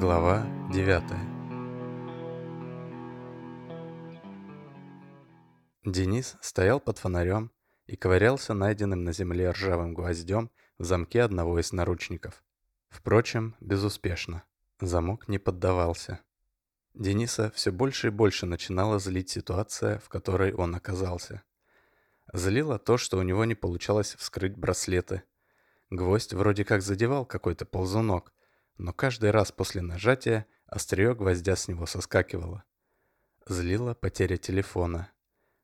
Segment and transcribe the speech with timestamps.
[0.00, 1.02] Глава 9
[5.84, 7.50] Денис стоял под фонарем
[7.88, 12.44] и ковырялся найденным на земле ржавым гвоздем в замке одного из наручников.
[12.88, 14.44] Впрочем, безуспешно.
[14.80, 16.20] Замок не поддавался.
[16.94, 21.42] Дениса все больше и больше начинала злить ситуация, в которой он оказался.
[22.32, 25.24] Злило то, что у него не получалось вскрыть браслеты.
[25.90, 28.32] Гвоздь вроде как задевал какой-то ползунок,
[28.78, 32.64] но каждый раз после нажатия острие гвоздя с него соскакивало.
[33.46, 35.10] Злила потеря телефона.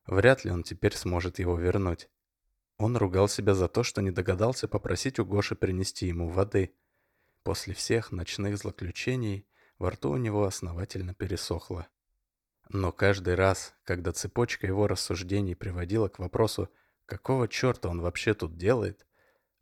[0.07, 2.11] Вряд ли он теперь сможет его вернуть.
[2.77, 6.75] Он ругал себя за то, что не догадался попросить у Гоши принести ему воды.
[7.45, 9.47] После всех ночных злоключений
[9.79, 11.87] во рту у него основательно пересохло.
[12.69, 16.69] Но каждый раз, когда цепочка его рассуждений приводила к вопросу,
[17.07, 19.07] какого черта он вообще тут делает,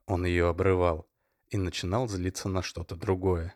[0.07, 1.12] он ее обрывал
[1.53, 3.55] и начинал злиться на что-то другое.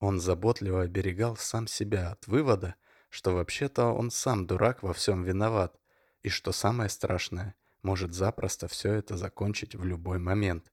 [0.00, 2.74] Он заботливо оберегал сам себя от вывода,
[3.08, 5.80] что вообще-то он сам дурак во всем виноват,
[6.22, 10.70] и что самое страшное, может запросто все это закончить в любой момент.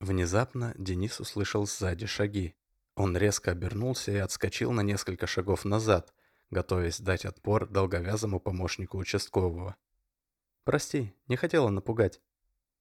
[0.00, 2.54] Внезапно Денис услышал сзади шаги.
[2.94, 6.12] Он резко обернулся и отскочил на несколько шагов назад,
[6.50, 9.76] готовясь дать отпор долговязому помощнику участкового.
[10.64, 12.20] «Прости, не хотела напугать».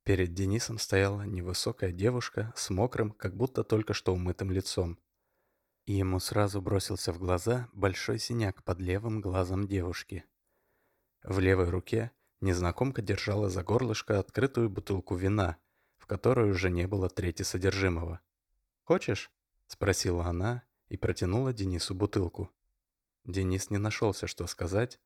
[0.10, 4.98] Перед Денисом стояла невысокая девушка с мокрым, как будто только что умытым лицом.
[5.86, 10.26] И ему сразу бросился в глаза большой синяк под левым глазом девушки.
[11.22, 12.10] В левой руке
[12.42, 15.58] незнакомка держала за горлышко открытую бутылку вина,
[16.00, 18.20] в которой уже не было трети содержимого.
[18.86, 19.30] «Хочешь?»–
[19.68, 22.50] спросила она и протянула Денису бутылку.
[23.26, 25.00] Денис не нашелся, что сказать,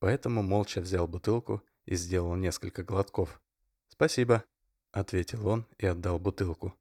[0.00, 3.40] поэтому молча взял бутылку и сделал несколько глотков.
[4.00, 4.44] «Спасибо»,—
[4.92, 6.74] ответил он и отдал бутылку.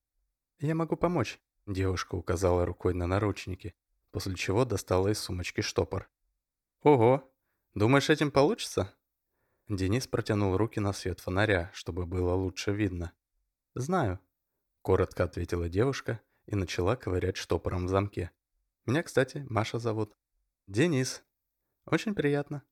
[0.59, 3.75] «Я могу помочь»,— девушка указала рукой на наручники,
[4.11, 6.09] после чего достала из сумочки штопор.
[6.83, 7.29] «Ого!
[7.73, 8.93] Думаешь, этим получится?»
[9.67, 13.11] Денис протянул руки на свет фонаря, чтобы было лучше видно.
[13.75, 14.19] «Знаю»,—
[14.81, 18.31] коротко ответила девушка и начала ковырять штопором в замке.
[18.85, 20.15] «Меня, кстати, Маша зовут».
[20.67, 21.23] «Денис».
[21.85, 22.63] «Очень приятно»,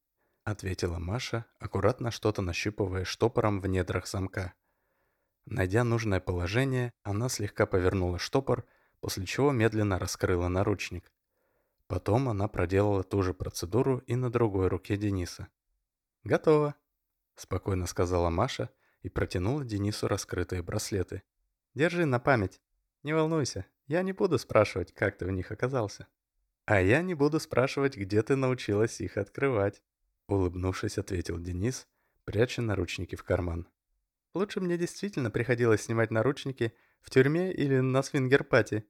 [0.48, 4.54] ответила Маша, аккуратно что-то нащупывая штопором в недрах замка.
[5.50, 8.66] Найдя нужное положение, она слегка повернула штопор,
[9.00, 11.10] после чего медленно раскрыла наручник.
[11.88, 15.48] Потом она проделала ту же процедуру и на другой руке Дениса.
[16.26, 16.76] «Готово»,–
[17.36, 18.70] спокойно сказала Маша
[19.04, 21.24] и протянула Денису раскрытые браслеты.
[21.74, 22.60] «Держи на память.
[23.04, 26.08] Не волнуйся, я не буду спрашивать, как ты в них оказался.
[26.66, 29.82] А я не буду спрашивать, где ты научилась их открывать».
[30.28, 31.88] Улыбнувшись, ответил Денис,
[32.26, 33.66] пряча наручники в карман.
[34.34, 38.86] «Лучше мне действительно приходилось снимать наручники в тюрьме или на свингер-пати».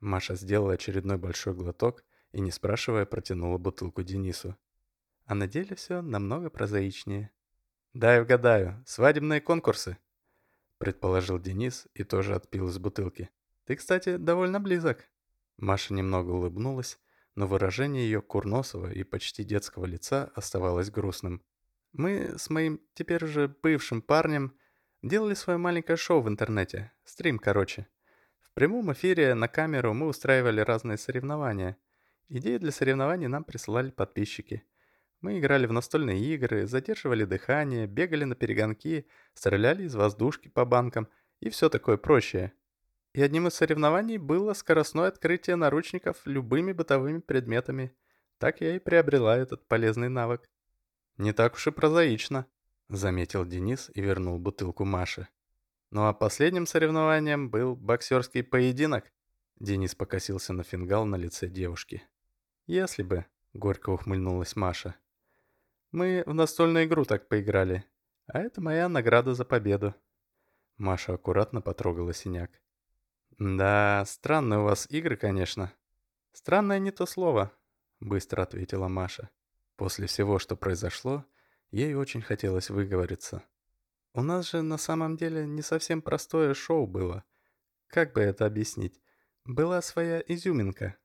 [0.00, 4.56] Маша сделала очередной большой глоток и, не спрашивая, протянула бутылку Денису.
[5.24, 7.30] А на деле все намного прозаичнее.
[7.94, 9.98] «Дай угадаю, свадебные конкурсы»,—
[10.78, 13.30] предположил Денис и тоже отпил из бутылки.
[13.64, 15.08] «Ты, кстати, довольно близок».
[15.56, 16.98] Маша немного улыбнулась
[17.38, 21.40] но выражение ее курносого и почти детского лица оставалось грустным.
[21.92, 24.56] Мы с моим теперь уже бывшим парнем
[25.02, 27.86] делали свое маленькое шоу в интернете, стрим, короче.
[28.40, 31.76] В прямом эфире на камеру мы устраивали разные соревнования.
[32.28, 34.64] Идеи для соревнований нам присылали подписчики.
[35.20, 41.08] Мы играли в настольные игры, задерживали дыхание, бегали на перегонки, стреляли из воздушки по банкам
[41.40, 42.52] и все такое прочее.
[43.14, 47.92] И одним из соревнований было скоростное открытие наручников любыми бытовыми предметами.
[48.38, 50.48] Так я и приобрела этот полезный навык.
[51.16, 52.46] «Не так уж и прозаично»,—
[52.88, 55.28] заметил Денис и вернул бутылку Маше.
[55.90, 59.12] Ну а последним соревнованием был боксерский поединок.
[59.58, 62.02] Денис покосился на фингал на лице девушки.
[62.66, 64.94] «Если бы»,— горько ухмыльнулась Маша.
[65.90, 67.84] «Мы в настольную игру так поиграли,
[68.26, 69.94] а это моя награда за победу».
[70.76, 72.50] Маша аккуратно потрогала синяк.
[73.38, 75.72] «Да, странные у вас игры, конечно».
[76.32, 77.52] «Странное не то слово»,—
[78.00, 79.30] быстро ответила Маша.
[79.76, 81.24] После всего, что произошло,
[81.70, 83.42] ей очень хотелось выговориться.
[84.14, 87.24] «У нас же на самом деле не совсем простое шоу было.
[87.88, 89.00] Как бы это объяснить?
[89.44, 90.96] Была своя изюминка.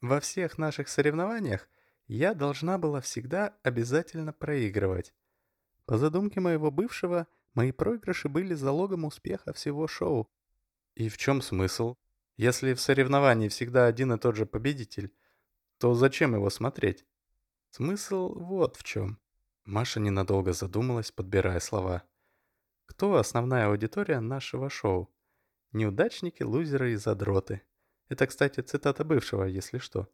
[0.00, 1.68] Во всех наших соревнованиях
[2.06, 5.14] я должна была всегда обязательно проигрывать.
[5.84, 10.30] По задумке моего бывшего, мои проигрыши были залогом успеха всего шоу.
[10.94, 11.96] И в чем смысл?
[12.36, 15.12] Если в соревновании всегда один и тот же победитель,
[15.78, 17.04] то зачем его смотреть?
[17.70, 19.20] Смысл вот в чем.
[19.70, 22.02] Маша ненадолго задумалась, подбирая слова.
[22.86, 25.08] Кто основная аудитория нашего шоу?
[25.70, 27.62] Неудачники, лузеры и задроты.
[28.08, 30.08] Это, кстати, цитата бывшего, если что.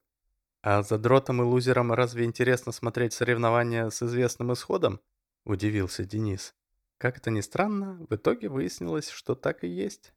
[0.61, 5.01] А за дротом и лузером разве интересно смотреть соревнования с известным исходом?
[5.45, 6.55] Удивился Денис.
[6.99, 10.13] Как это ни странно, в итоге выяснилось, что так и есть.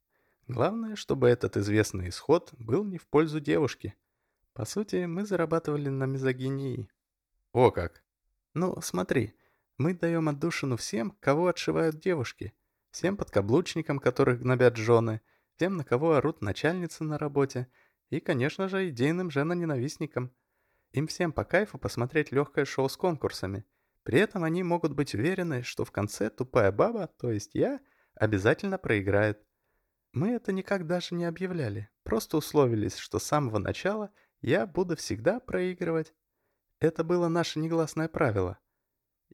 [0.50, 3.96] Главное, чтобы этот известный исход был не в пользу девушки.
[4.52, 6.90] По сути, мы зарабатывали на мизогинии.
[7.54, 8.04] О как!
[8.54, 9.36] Ну, смотри,
[9.78, 12.54] мы даем отдушину всем, кого отшивают девушки.
[12.92, 15.22] Всем подкаблучникам, которых гнобят жены,
[15.58, 17.68] тем, на кого орут начальницы на работе,
[18.10, 20.34] и, конечно же, идейным женоненавистникам.
[20.94, 23.66] Им всем по кайфу посмотреть легкое шоу с конкурсами.
[24.04, 27.80] При этом они могут быть уверены, что в конце тупая баба, то есть я,
[28.16, 29.46] обязательно проиграет.
[30.12, 34.12] Мы это никак даже не объявляли, просто условились, что с самого начала
[34.42, 36.14] я буду всегда проигрывать.
[36.80, 38.58] Это было наше негласное правило—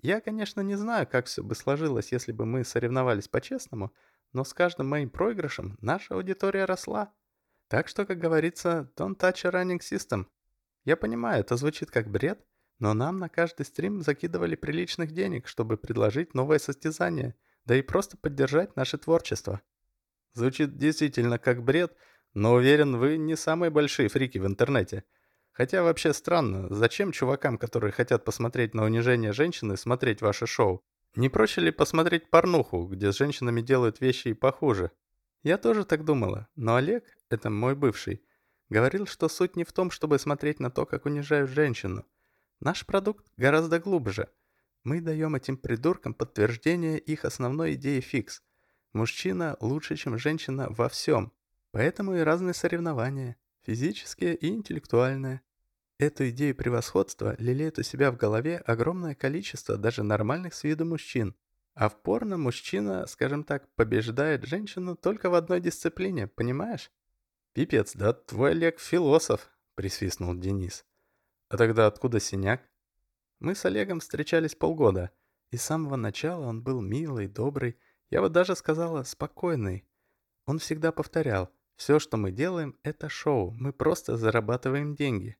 [0.01, 3.93] я, конечно, не знаю, как все бы сложилось, если бы мы соревновались по-честному,
[4.33, 7.13] но с каждым моим проигрышем наша аудитория росла.
[7.69, 10.27] Так что, как говорится, don't touch a running system.
[10.83, 12.45] Я понимаю, это звучит как бред,
[12.77, 18.17] но нам на каждый стрим закидывали приличных денег, чтобы предложить новое состязание, да и просто
[18.17, 19.61] поддержать наше творчество.
[20.33, 21.95] Звучит действительно как бред,
[22.33, 25.05] но уверен, вы не самые большие фрики в интернете.
[25.55, 30.83] Хотя вообще странно, зачем чувакам, которые хотят посмотреть на унижение женщины, смотреть ваше шоу?
[31.15, 34.91] Не проще ли посмотреть порнуху, где с женщинами делают вещи и похуже?
[35.43, 38.21] Я тоже так думала, но Олег, это мой бывший,
[38.67, 42.05] говорил, что суть не в том, чтобы смотреть на то, как унижают женщину.
[42.59, 44.27] Наш продукт гораздо глубже.
[44.83, 48.43] Мы даем этим придуркам подтверждение их основной идеи фикс.
[48.91, 51.31] Мужчина лучше, чем женщина во всем.
[51.71, 53.37] Поэтому и разные соревнования.
[53.63, 55.41] Физические и интеллектуальные.
[55.97, 61.35] Эту идею превосходства лелеет у себя в голове огромное количество даже нормальных с виду мужчин.
[61.73, 66.91] А в порно мужчина, скажем так, побеждает женщину только в одной дисциплине, понимаешь?
[67.53, 70.85] «Пипец, да твой Олег философ»,— присвистнул Денис.
[71.47, 72.61] «А тогда откуда синяк?»
[73.39, 75.11] Мы с Олегом встречались полгода,
[75.51, 77.77] и с самого начала он был милый, добрый,
[78.09, 79.87] я вот даже сказала, спокойный.
[80.45, 85.37] Он всегда повторял, все, что мы делаем, это шоу, мы просто зарабатываем деньги.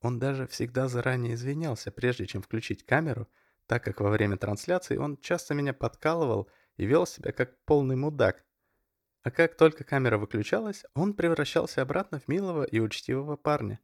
[0.00, 3.28] Он даже всегда заранее извинялся, прежде чем включить камеру,
[3.66, 8.44] так как во время трансляции он часто меня подкалывал и вел себя как полный мудак.
[9.22, 13.78] А как только камера выключалась, он превращался обратно в милого и учтивого парня.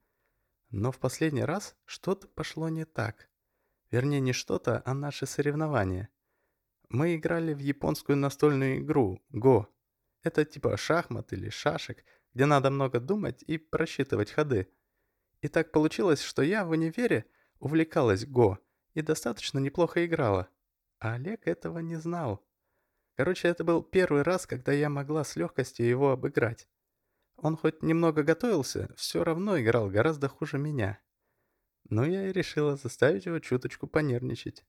[0.71, 3.29] Но в последний раз что-то пошло не так.
[3.91, 6.09] Вернее, не что-то, а наши соревнования.
[6.89, 9.69] Мы играли в японскую настольную игру «Го».
[10.23, 14.69] Это типа шахмат или шашек, где надо много думать и просчитывать ходы.
[15.47, 17.25] И так получилось, что я в универе
[17.61, 18.59] увлекалась Го
[18.95, 20.49] и достаточно неплохо играла.
[20.99, 22.45] А Олег этого не знал.
[23.15, 26.69] Короче, это был первый раз, когда я могла с легкостью его обыграть.
[27.37, 30.99] Он хоть немного готовился, все равно играл гораздо хуже меня.
[31.89, 34.65] Но я и решила заставить его чуточку понервничать.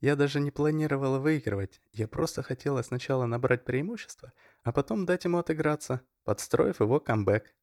[0.00, 5.38] Я даже не планировала выигрывать, я просто хотела сначала набрать преимущество, а потом дать ему
[5.38, 7.54] отыграться, подстроив его камбэк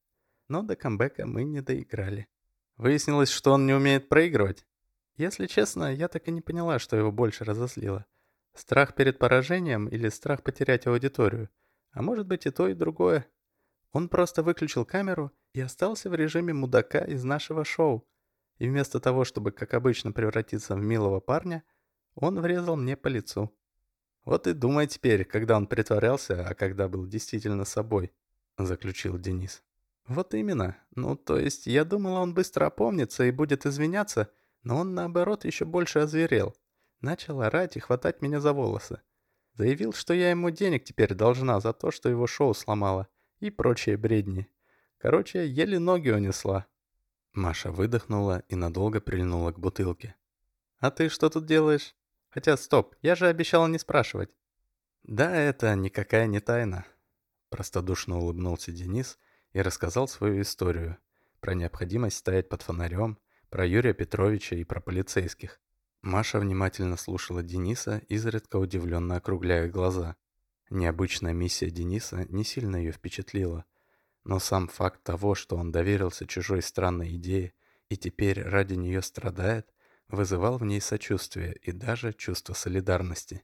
[0.49, 2.27] но до камбэка мы не доиграли.
[2.79, 4.65] Выяснилось, что он не умеет проигрывать.
[5.17, 8.05] Если честно, я так и не поняла, что его больше разозлило.
[8.53, 11.49] Страх перед поражением или страх потерять аудиторию.
[11.91, 13.27] А может быть и то, и другое.
[13.91, 18.07] Он просто выключил камеру и остался в режиме мудака из нашего шоу.
[18.59, 21.65] И вместо того, чтобы, как обычно, превратиться в милого парня,
[22.15, 23.53] он врезал мне по лицу.
[24.23, 28.13] Вот и думай теперь, когда он притворялся, а когда был действительно собой,
[28.57, 29.63] заключил Денис.
[30.09, 30.75] «Вот именно.
[30.95, 34.31] Ну, то есть, я думала, он быстро опомнится и будет извиняться,
[34.63, 36.55] но он, наоборот, еще больше озверел.
[36.99, 39.01] Начал орать и хватать меня за волосы.
[39.53, 43.07] Заявил, что я ему денег теперь должна за то, что его шоу сломала.
[43.39, 44.47] И прочие бредни.
[44.97, 46.65] Короче, еле ноги унесла».
[47.33, 50.15] Маша выдохнула и надолго прильнула к бутылке.
[50.79, 51.95] «А ты что тут делаешь?
[52.29, 54.31] Хотя, стоп, я же обещала не спрашивать».
[55.03, 56.83] «Да, это никакая не тайна»,—
[57.49, 59.19] простодушно улыбнулся Денис,—
[59.53, 60.97] и рассказал свою историю
[61.39, 63.17] про необходимость стоять под фонарем,
[63.49, 65.59] про Юрия Петровича и про полицейских.
[66.01, 70.15] Маша внимательно слушала Дениса, изредка удивленно округляя глаза.
[70.69, 73.65] Необычная миссия Дениса не сильно ее впечатлила,
[74.23, 77.53] но сам факт того, что он доверился чужой странной идее
[77.89, 79.73] и теперь ради нее страдает,
[80.07, 83.43] вызывал в ней сочувствие и даже чувство солидарности.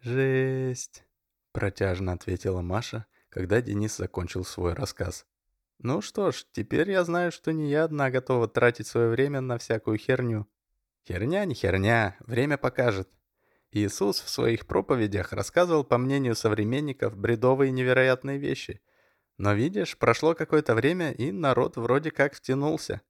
[0.00, 1.04] «Жесть!»–
[1.52, 5.26] протяжно ответила Маша– когда Денис закончил свой рассказ.
[5.78, 9.56] «Ну что ж, теперь я знаю, что не я одна готова тратить свое время на
[9.56, 10.46] всякую херню.
[11.08, 13.08] Херня не херня, время покажет».
[13.72, 18.80] Иисус в своих проповедях рассказывал, по мнению современников, бредовые невероятные вещи.
[19.38, 23.00] Но видишь, прошло какое-то время, и народ вроде как втянулся.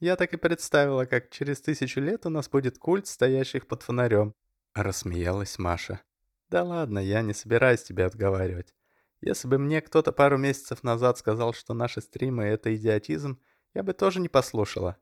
[0.00, 4.34] Я так и представила, как через тысячу лет у нас будет культ стоящих под фонарем.
[4.74, 6.00] Рассмеялась Маша.
[6.48, 8.74] Да ладно, я не собираюсь тебя отговаривать.
[9.22, 13.38] Если бы мне кто-то пару месяцев назад сказал, что наши стримы— это идиотизм,
[13.72, 14.96] я бы тоже не послушала.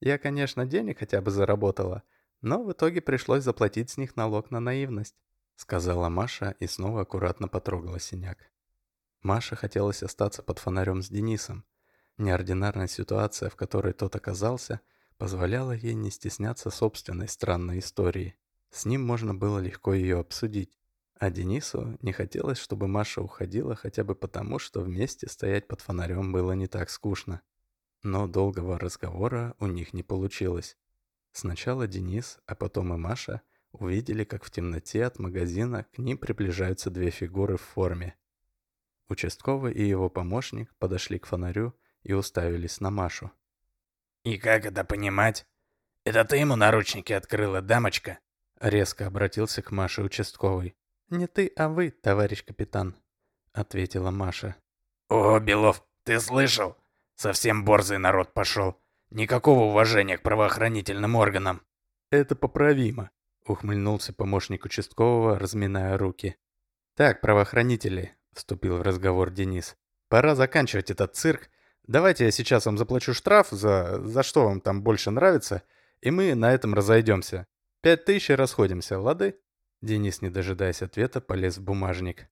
[0.00, 2.02] Я, конечно, денег хотя бы заработала,
[2.40, 5.14] но в итоге пришлось заплатить с них налог на наивность»,—
[5.56, 8.38] сказала Маша и снова аккуратно потрогала синяк.
[9.20, 11.66] Маше хотелось остаться под фонарем с Денисом.
[12.16, 14.80] Неординарная ситуация, в которой тот оказался,
[15.18, 18.36] позволяла ей не стесняться собственной странной истории.
[18.70, 20.79] С ним можно было легко ее обсудить.
[21.20, 26.32] А Денису не хотелось, чтобы Маша уходила хотя бы потому, что вместе стоять под фонарем
[26.32, 27.42] было не так скучно.
[28.02, 30.78] Но долгого разговора у них не получилось.
[31.32, 36.88] Сначала Денис, а потом и Маша увидели, как в темноте от магазина к ним приближаются
[36.88, 38.16] две фигуры в форме.
[39.10, 43.30] Участковый и его помощник подошли к фонарю и уставились на Машу.
[44.24, 45.46] «И как это понимать?
[46.04, 48.20] Это ты ему наручники открыла, дамочка?»
[48.58, 50.76] Резко обратился к Маше участковый.
[51.10, 52.94] «Не ты, а вы, товарищ капитан»,—
[53.52, 54.54] ответила Маша.
[55.08, 56.76] «О, Белов, ты слышал?
[57.16, 58.80] Совсем борзый народ пошел.
[59.10, 61.62] Никакого уважения к правоохранительным органам».
[62.12, 63.10] «Это поправимо»,—
[63.46, 66.36] ухмыльнулся помощник участкового, разминая руки.
[66.94, 69.76] «Так, правоохранители»,— вступил в разговор Денис.
[70.08, 71.50] «Пора заканчивать этот цирк.
[71.88, 74.00] Давайте я сейчас вам заплачу штраф за...
[74.06, 75.64] за что вам там больше нравится,
[76.02, 77.48] и мы на этом разойдемся.
[77.80, 79.40] Пять тысяч и расходимся, лады?»
[79.82, 82.26] Денис, не дожидаясь ответа, полез в бумажник.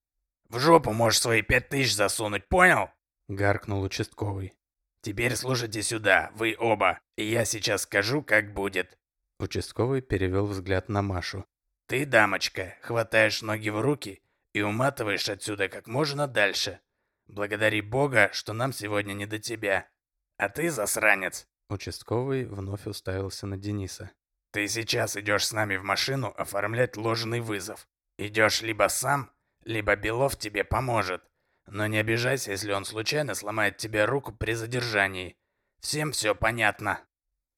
[0.49, 2.91] «В жопу можешь свои пять тысяч засунуть, понял?»—
[3.29, 4.55] гаркнул участковый.
[5.03, 8.99] «Теперь слушайте сюда, вы оба, и я сейчас скажу, как будет».
[9.39, 11.47] Участковый перевел взгляд на Машу.
[11.87, 16.81] «Ты, дамочка, хватаешь ноги в руки и уматываешь отсюда как можно дальше.
[17.27, 19.89] Благодари Бога, что нам сегодня не до тебя.
[20.37, 24.11] А ты, засранец!» Участковый вновь уставился на Дениса.
[24.51, 27.87] «Ты сейчас идешь с нами в машину оформлять ложный вызов.
[28.17, 29.31] Идешь либо сам,
[29.65, 31.23] либо Белов тебе поможет.
[31.67, 35.37] Но не обижайся, если он случайно сломает тебе руку при задержании.
[35.81, 37.01] Всем все понятно.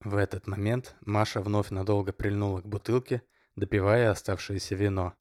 [0.01, 3.23] В этот момент Маша вновь надолго прильнула к бутылке,
[3.55, 5.15] допивая оставшееся вино.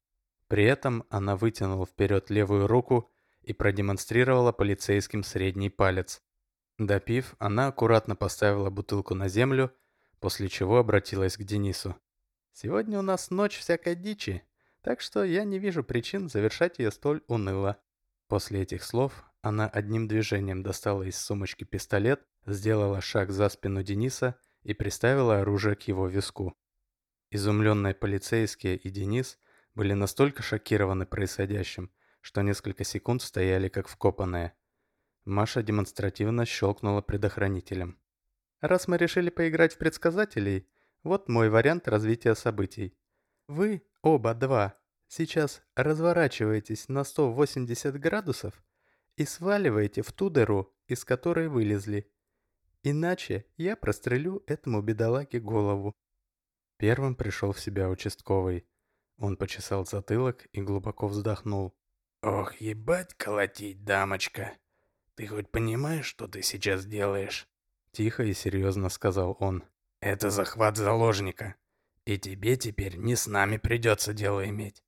[0.48, 3.10] При этом она вытянула вперед левую руку
[3.42, 6.22] и продемонстрировала полицейским средний палец.
[6.78, 9.70] Допив, она аккуратно поставила бутылку на землю,
[10.20, 11.96] после чего обратилась к Денису.
[12.52, 14.42] «Сегодня у нас ночь всякой дичи,
[14.82, 17.78] так что я не вижу причин завершать ее столь уныло.
[18.28, 24.38] После этих слов она одним движением достала из сумочки пистолет, сделала шаг за спину Дениса
[24.62, 26.54] и приставила оружие к его виску.
[27.30, 29.38] Изумленные полицейские и Денис
[29.74, 34.52] были настолько шокированы происходящим, что несколько секунд стояли как вкопанные.
[35.24, 37.98] Маша демонстративно щелкнула предохранителем.
[38.60, 40.68] «Раз мы решили поиграть в предсказателей,
[41.02, 42.94] вот мой вариант развития событий.
[43.48, 44.80] Вы, оба два,
[45.12, 48.62] Сейчас разворачиваетесь на 180 градусов
[49.16, 52.08] и сваливаете в ту дыру, из которой вылезли.
[52.84, 55.96] Иначе я прострелю этому бедолаге голову.
[56.76, 58.68] Первым пришел в себя участковый.
[59.18, 61.76] Он почесал затылок и глубоко вздохнул.
[62.22, 64.56] «Ох, ебать колотить, дамочка!
[65.16, 67.48] Ты хоть понимаешь, что ты сейчас делаешь?»
[67.92, 69.64] Тихо и серьезно сказал он.
[70.00, 71.56] «Это захват заложника.
[72.04, 74.82] И тебе теперь не с нами придется дело иметь.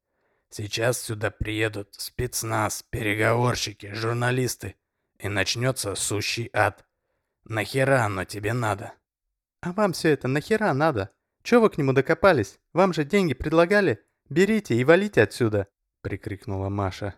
[0.50, 4.76] Сейчас сюда приедут спецназ, переговорщики, журналисты.
[5.18, 6.86] И начнется сущий ад.
[7.44, 8.94] Нахера оно тебе надо?
[9.60, 11.10] А вам все это нахера надо?
[11.42, 12.58] Чего вы к нему докопались?
[12.72, 14.04] Вам же деньги предлагали?
[14.28, 15.68] Берите и валите отсюда!»
[16.02, 17.14] Прикрикнула Маша.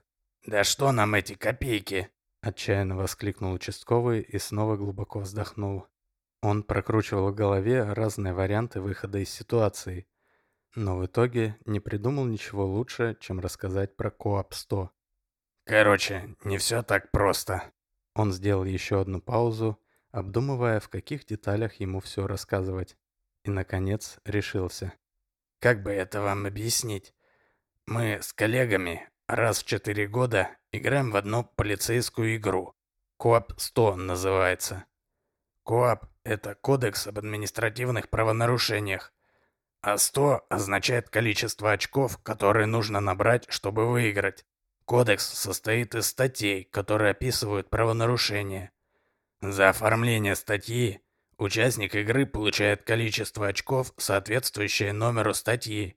[0.46, 2.10] «Да что нам эти копейки?»
[2.44, 5.86] Отчаянно воскликнул участковый и снова глубоко вздохнул.
[6.42, 10.06] Он прокручивал в голове разные варианты выхода из ситуации,
[10.74, 14.90] но в итоге не придумал ничего лучше, чем рассказать про Коап 100.
[15.64, 17.62] Короче, не все так просто.
[18.14, 22.98] Он сделал еще одну паузу, обдумывая, в каких деталях ему все рассказывать.
[23.44, 24.92] И, наконец, решился.
[25.60, 27.14] Как бы это вам объяснить?
[27.86, 32.74] Мы с коллегами раз в четыре года играем в одну полицейскую игру.
[33.18, 34.84] Коап 100 называется.
[35.64, 39.12] Коап– это кодекс об административных правонарушениях.
[39.80, 44.44] А 100 означает количество очков, которые нужно набрать, чтобы выиграть.
[44.84, 48.72] Кодекс состоит из статей, которые описывают правонарушения.
[49.40, 51.00] За оформление статьи
[51.38, 55.96] участник игры получает количество очков, соответствующее номеру статьи.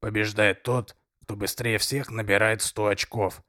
[0.00, 3.42] Побеждает тот, кто быстрее всех набирает 100 очков.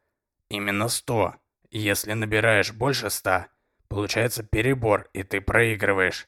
[0.49, 1.35] Именно 100.
[1.71, 3.47] если набираешь больше ста,
[3.87, 6.27] получается перебор, и ты проигрываешь.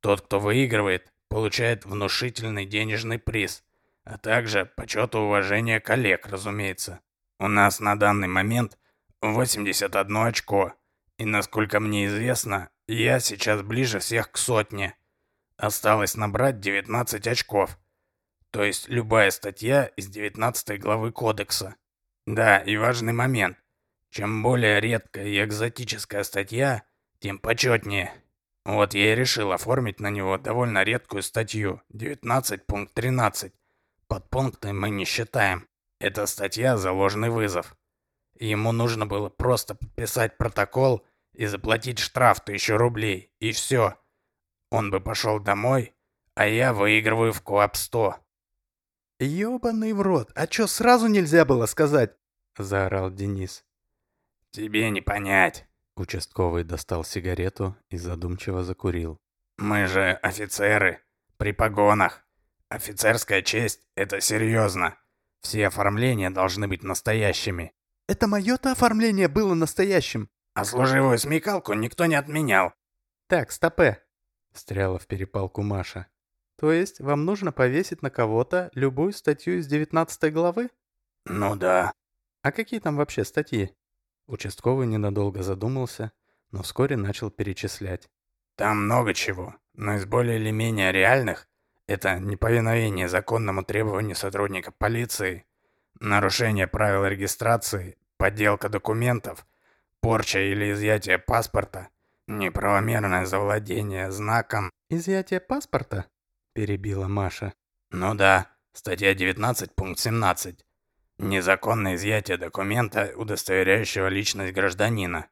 [0.00, 3.64] Тот, кто выигрывает, получает внушительный денежный приз,
[4.04, 7.00] а также почет и уважение коллег, разумеется.
[7.38, 8.78] У нас на данный момент
[9.22, 10.74] 81 очко,
[11.18, 14.96] и насколько мне известно, я сейчас ближе всех к сотне.
[15.56, 17.78] Осталось набрать 19 очков.
[18.50, 21.76] То есть любая статья из 19 главы кодекса.
[22.26, 23.56] Да, и важный момент.
[24.10, 26.82] Чем более редкая и экзотическая статья,
[27.20, 28.12] тем почетнее.
[28.64, 33.52] Вот я и решил оформить на него довольно редкую статью 19.13.
[34.08, 35.68] Подпункты мы не считаем.
[36.00, 37.76] Это статья за вызов.
[38.38, 43.96] Ему нужно было просто подписать протокол и заплатить штраф тысячу рублей, и все.
[44.70, 45.94] Он бы пошел домой,
[46.34, 48.16] а я выигрываю в Коап 100.
[49.22, 52.16] «Ёбаный в рот, а чё сразу нельзя было сказать?»—
[52.58, 53.66] заорал Денис.
[54.50, 55.66] «Тебе не понять».
[55.94, 59.20] Участковый достал сигарету и задумчиво закурил.
[59.58, 61.02] «Мы же офицеры,
[61.36, 62.24] при погонах.
[62.70, 64.96] Офицерская честь— это серьезно.
[65.42, 67.74] Все оформления должны быть настоящими».
[68.08, 70.30] «Это мое-то оформление было настоящим».
[70.54, 72.72] «А служивую смекалку никто не отменял».
[73.26, 74.02] «Так, стопе»,—
[74.52, 76.06] встряла в перепалку Маша.
[76.60, 80.68] «То есть вам нужно повесить на кого-то любую статью из 19 главы?»
[81.24, 81.94] «Ну да».
[82.42, 83.74] «А какие там вообще статьи?»
[84.26, 86.12] Участковый ненадолго задумался,
[86.50, 88.10] но вскоре начал перечислять.
[88.56, 91.48] Там много чего, но из более или менее реальных
[91.86, 95.46] это неповиновение законному требованию сотрудника полиции,
[95.98, 99.46] нарушение правил регистрации, подделка документов,
[100.00, 101.88] порча или изъятие паспорта,
[102.28, 104.70] неправомерное завладение знаком.
[104.88, 106.06] «Изъятие паспорта?»–
[106.52, 107.54] перебила Маша.
[107.90, 110.64] «Ну да, статья 19, пункт 17.
[111.18, 115.28] Незаконное изъятие документа, удостоверяющего личность гражданина.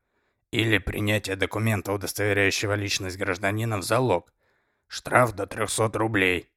[0.50, 4.32] Или принятие документа, удостоверяющего личность гражданина в залог.
[4.86, 6.50] Штраф до 300 рублей.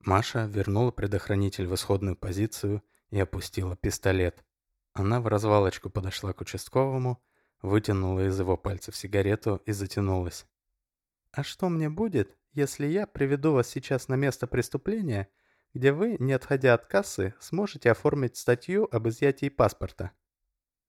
[0.00, 4.44] Маша вернула предохранитель в исходную позицию и опустила пистолет.
[4.94, 7.22] Она в развалочку подошла к участковому,
[7.62, 10.46] вытянула из его пальцев сигарету и затянулась.
[11.32, 15.28] «А что мне будет, если я приведу вас сейчас на место преступления
[15.74, 20.12] где вы, не отходя от кассы, сможете оформить статью об изъятии паспорта.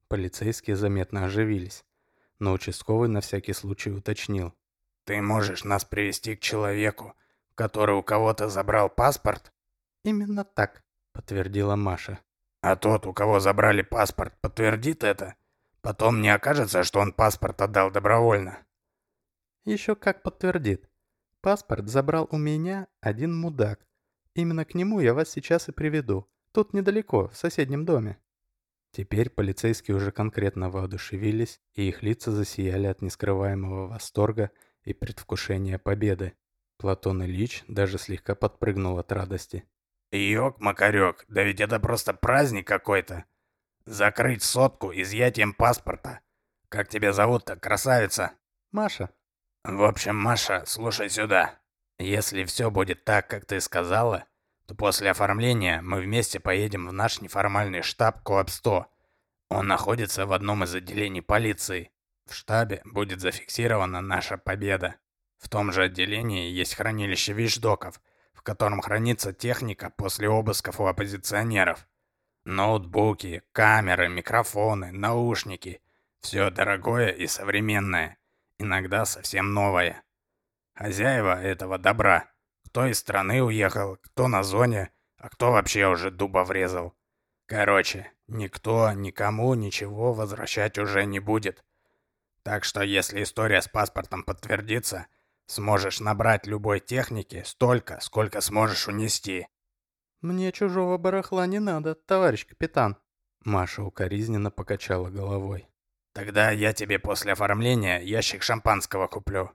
[0.07, 1.85] Полицейские заметно оживились,
[2.39, 4.53] но участковый на всякий случай уточнил.
[5.03, 7.15] «Ты можешь нас привести к человеку,
[7.55, 9.51] который у кого-то забрал паспорт?»
[10.03, 12.19] «Именно так»,— подтвердила Маша.
[12.61, 15.35] «А тот, у кого забрали паспорт, подтвердит это?
[15.81, 18.57] Потом не окажется, что он паспорт отдал добровольно?»
[19.65, 20.89] «Еще как подтвердит.
[21.41, 23.89] Паспорт забрал у меня один мудак,
[24.39, 26.29] Именно к нему я вас сейчас и приведу.
[26.53, 28.17] Тут недалеко, в соседнем доме».
[28.91, 34.49] Теперь полицейские уже конкретно воодушевились, и их лица засияли от нескрываемого восторга
[34.83, 36.33] и предвкушения победы.
[36.77, 39.65] Платон Ильич даже слегка подпрыгнул от радости.
[40.11, 43.25] «Ёк-макарёк, да ведь это просто праздник какой-то!
[43.85, 46.21] Закрыть сотку изъятием паспорта!
[46.69, 48.31] Как тебя зовут-то, красавица?»
[48.71, 49.09] «Маша».
[49.63, 51.59] «В общем, Маша, слушай сюда.
[51.97, 54.25] Если все будет так, как ты сказала,
[54.65, 58.85] то после оформления мы вместе поедем в наш неформальный штаб КОАП-100.
[59.49, 61.91] Он находится в одном из отделений полиции.
[62.25, 64.95] В штабе будет зафиксирована наша победа.
[65.39, 67.99] В том же отделении есть хранилище вещдоков,
[68.33, 71.85] в котором хранится техника после обысков у оппозиционеров.
[72.45, 75.81] Ноутбуки, камеры, микрофоны, наушники.
[76.21, 78.18] Все дорогое и современное.
[78.59, 80.03] Иногда совсем новое.
[80.75, 82.29] Хозяева этого добра.
[82.65, 86.93] Кто из страны уехал, кто на зоне, а кто вообще уже дуба врезал.
[87.45, 91.63] Короче, никто никому ничего возвращать уже не будет.
[92.43, 95.07] Так что если история с паспортом подтвердится,
[95.47, 99.47] сможешь набрать любой техники столько, сколько сможешь унести.
[100.21, 102.97] Мне чужого барахла не надо, товарищ капитан.
[103.45, 105.69] Маша укоризненно покачала головой.
[106.13, 109.51] Тогда я тебе после оформления ящик шампанского куплю.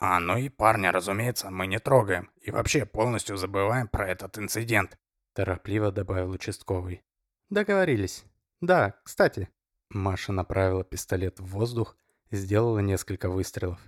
[0.00, 2.30] А, ну и парня, разумеется, мы не трогаем.
[2.40, 4.98] И вообще полностью забываем про этот инцидент.
[5.34, 7.02] Торопливо добавил участковый.
[7.50, 8.24] Договорились.
[8.60, 9.48] Да, кстати.
[9.90, 11.96] Маша направила пистолет в воздух
[12.30, 13.80] сделала несколько выстрелов.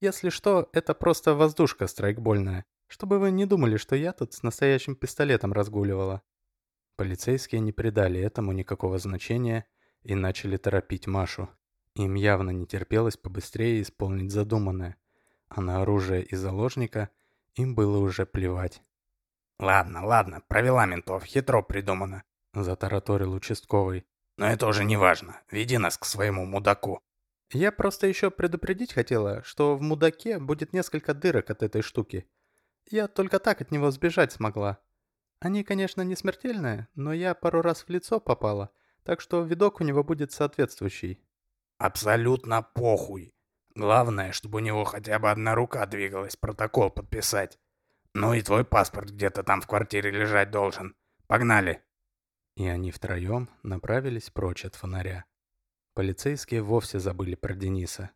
[0.00, 2.64] Если что, это просто воздушка страйкбольная.
[2.86, 6.22] Чтобы вы не думали, что я тут с настоящим пистолетом разгуливала.
[6.96, 9.66] Полицейские не придали этому никакого значения
[10.02, 11.48] и начали торопить Машу.
[11.98, 14.96] Им явно не терпелось побыстрее исполнить задуманное–
[15.48, 17.10] а на оружие и заложника
[17.54, 18.82] им было уже плевать.
[19.58, 22.22] «Ладно, ладно, провела ментов, хитро придумано»,—
[22.54, 24.06] затараторил участковый.
[24.36, 25.40] Но это уже не важно.
[25.50, 27.00] Веди нас к своему мудаку.
[27.50, 32.28] Я просто еще предупредить хотела, что в мудаке будет несколько дырок от этой штуки.
[32.86, 34.78] Я только так от него сбежать смогла.
[35.40, 38.70] Они, конечно, не смертельные, но я пару раз в лицо попала,
[39.02, 41.20] так что видок у него будет соответствующий.
[41.78, 43.32] Абсолютно похуй.
[43.74, 47.58] Главное, чтобы у него хотя бы одна рука двигалась, протокол подписать.
[48.14, 50.96] Ну и твой паспорт где-то там в квартире лежать должен.
[51.28, 51.84] Погнали.
[52.56, 55.24] И они втроем направились прочь от фонаря.
[55.94, 58.10] Полицейские вовсе забыли про Дениса.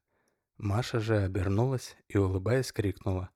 [0.57, 3.31] Маша же обернулась и, улыбаясь, крикнула.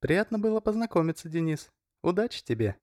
[0.00, 1.72] «Приятно было познакомиться, Денис.
[2.02, 2.76] Удачи тебе!»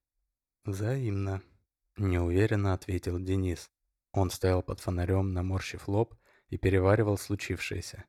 [0.65, 1.41] «Взаимно»,—
[1.97, 3.69] неуверенно ответил Денис.
[4.11, 6.15] Он стоял под фонарем, наморщив лоб,
[6.49, 8.05] и переваривал случившееся.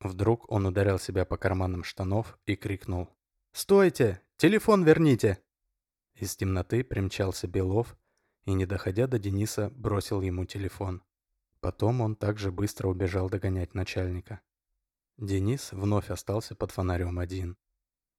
[0.00, 3.08] Вдруг он ударил себя по карманам штанов и крикнул.
[3.52, 4.22] «Стойте!
[4.36, 5.38] Телефон верните!»
[6.14, 7.96] Из темноты примчался Белов
[8.44, 11.02] и, не доходя до Дениса, бросил ему телефон.
[11.60, 14.40] Потом он также быстро убежал догонять начальника.
[15.18, 17.58] Денис вновь остался под фонарем один.